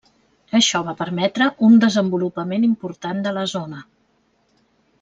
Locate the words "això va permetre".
0.59-1.49